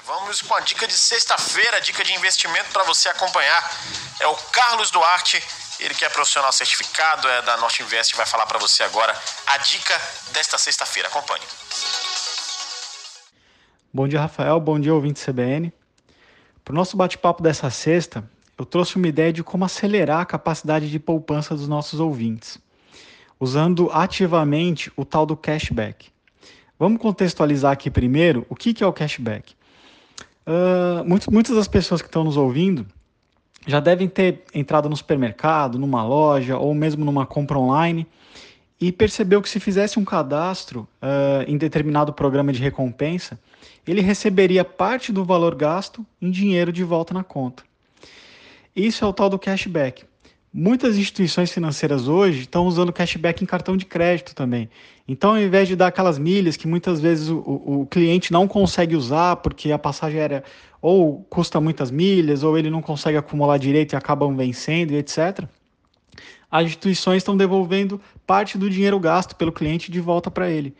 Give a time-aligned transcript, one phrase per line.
[0.00, 3.70] Vamos com a dica de sexta-feira, dica de investimento para você acompanhar.
[4.20, 5.42] É o Carlos Duarte,
[5.78, 9.14] ele que é profissional certificado, é da Norte Invest, vai falar para você agora
[9.48, 9.94] a dica
[10.32, 11.08] desta sexta-feira.
[11.08, 11.44] Acompanhe.
[13.92, 14.58] Bom dia, Rafael.
[14.58, 15.70] Bom dia, ouvinte CBN.
[16.64, 18.24] Para o nosso bate-papo dessa sexta,
[18.56, 22.58] eu trouxe uma ideia de como acelerar a capacidade de poupança dos nossos ouvintes,
[23.38, 26.10] usando ativamente o tal do cashback.
[26.78, 29.54] Vamos contextualizar aqui primeiro o que é o cashback.
[30.46, 32.86] Uh, muitas das pessoas que estão nos ouvindo
[33.66, 38.06] já devem ter entrado no supermercado, numa loja ou mesmo numa compra online
[38.80, 43.38] e percebeu que se fizesse um cadastro uh, em determinado programa de recompensa,
[43.86, 47.62] ele receberia parte do valor gasto em dinheiro de volta na conta.
[48.74, 50.04] Isso é o tal do cashback.
[50.54, 54.68] Muitas instituições financeiras hoje estão usando cashback em cartão de crédito também.
[55.08, 58.94] Então, ao invés de dar aquelas milhas que muitas vezes o, o, cliente não consegue
[58.94, 60.20] usar porque a passagem
[60.82, 65.44] ou custa muitas milhas, ou ele não consegue acumular direito e acabam vencendo, etc.
[66.50, 70.74] As instituições estão devolvendo parte do dinheiro gasto pelo cliente de volta para ele.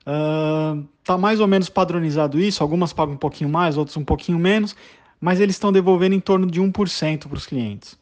[0.00, 4.38] Está uh, mais ou menos padronizado isso, algumas pagam um pouquinho mais, outras um pouquinho
[4.38, 4.74] menos,
[5.20, 8.01] mas eles estão devolvendo em torno de 1% para os clientes.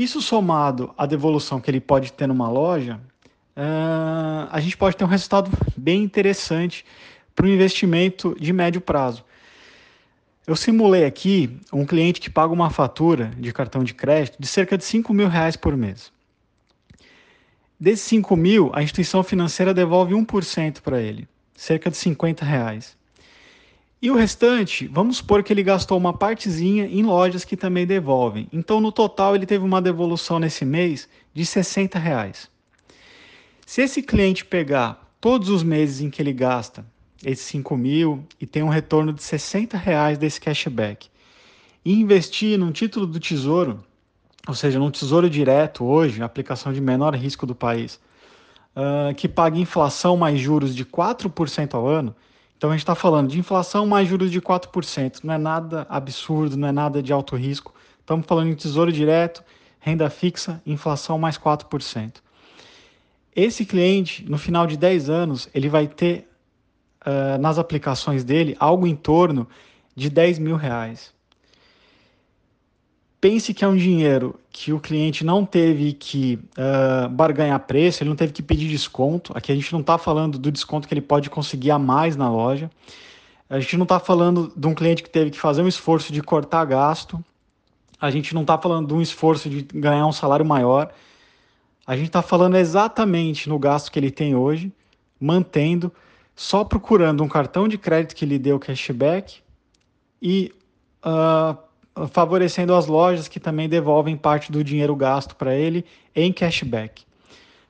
[0.00, 2.98] Isso somado à devolução que ele pode ter numa loja,
[3.54, 6.86] uh, a gente pode ter um resultado bem interessante
[7.36, 9.22] para o investimento de médio prazo.
[10.46, 14.78] Eu simulei aqui um cliente que paga uma fatura de cartão de crédito de cerca
[14.78, 16.10] de 5 mil reais por mês.
[17.78, 22.96] Desses 5 mil, a instituição financeira devolve 1% para ele, cerca de 50 reais.
[24.02, 28.48] E o restante, vamos supor que ele gastou uma partezinha em lojas que também devolvem.
[28.50, 32.50] Então, no total, ele teve uma devolução nesse mês de 60 reais.
[33.66, 36.84] Se esse cliente pegar todos os meses em que ele gasta
[37.22, 41.08] esses 5 mil e tem um retorno de 60 reais desse cashback
[41.84, 43.84] e investir num título do tesouro,
[44.48, 48.00] ou seja, num tesouro direto hoje, aplicação de menor risco do país,
[48.74, 52.16] uh, que paga inflação mais juros de 4% ao ano,
[52.60, 55.20] então a gente está falando de inflação mais juros de 4%.
[55.24, 57.74] Não é nada absurdo, não é nada de alto risco.
[57.98, 59.42] Estamos falando em tesouro direto,
[59.78, 62.16] renda fixa, inflação mais 4%.
[63.34, 66.28] Esse cliente, no final de 10 anos, ele vai ter
[67.00, 69.48] uh, nas aplicações dele algo em torno
[69.96, 71.14] de 10 mil reais
[73.20, 78.10] pense que é um dinheiro que o cliente não teve que uh, barganhar preço, ele
[78.10, 79.32] não teve que pedir desconto.
[79.36, 82.30] Aqui a gente não está falando do desconto que ele pode conseguir a mais na
[82.30, 82.70] loja.
[83.48, 86.22] A gente não está falando de um cliente que teve que fazer um esforço de
[86.22, 87.22] cortar gasto.
[88.00, 90.92] A gente não está falando de um esforço de ganhar um salário maior.
[91.86, 94.72] A gente está falando exatamente no gasto que ele tem hoje,
[95.20, 95.92] mantendo,
[96.34, 99.40] só procurando um cartão de crédito que lhe dê o cashback
[100.22, 100.52] e
[101.04, 101.58] uh,
[102.10, 105.84] favorecendo as lojas que também devolvem parte do dinheiro gasto para ele
[106.14, 107.04] em cashback,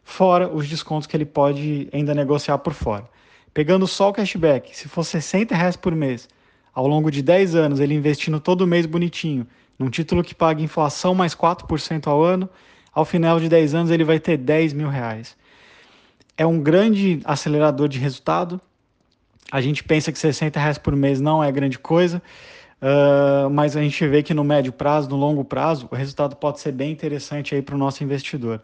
[0.04, 3.08] fora os descontos que ele pode ainda negociar por fora.
[3.52, 6.28] Pegando só o cashback, se for 60 reais por mês,
[6.72, 9.46] ao longo de 10 anos, ele investindo todo mês bonitinho,
[9.78, 12.48] num título que paga inflação mais 4% ao ano,
[12.92, 15.36] ao final de 10 anos ele vai ter 10 mil reais.
[16.36, 18.60] É um grande acelerador de resultado.
[19.50, 22.22] A gente pensa que 60 reais por mês não é grande coisa,
[22.80, 26.60] Uh, mas a gente vê que no médio prazo, no longo prazo, o resultado pode
[26.60, 28.62] ser bem interessante aí para o nosso investidor.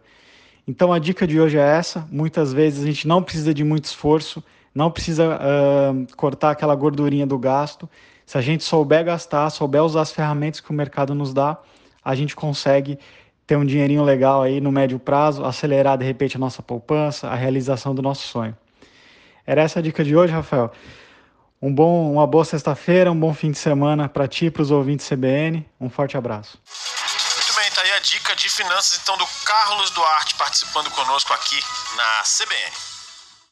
[0.67, 2.07] Então a dica de hoje é essa.
[2.11, 7.27] Muitas vezes a gente não precisa de muito esforço, não precisa uh, cortar aquela gordurinha
[7.27, 7.87] do gasto.
[8.25, 11.57] Se a gente souber gastar, souber usar as ferramentas que o mercado nos dá,
[12.03, 12.99] a gente consegue
[13.45, 17.35] ter um dinheirinho legal aí no médio prazo, acelerar de repente a nossa poupança, a
[17.35, 18.55] realização do nosso sonho.
[19.45, 20.71] Era essa a dica de hoje, Rafael.
[21.61, 25.07] Um bom, uma boa sexta-feira, um bom fim de semana para ti, para os ouvintes
[25.07, 25.67] CBN.
[25.79, 26.59] Um forte abraço.
[27.35, 31.59] Muito bem, tá aí a dica de finanças então do Carlos Duarte participando conosco aqui
[31.95, 32.96] na CBN.